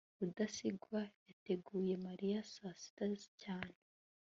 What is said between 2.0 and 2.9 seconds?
mariya saa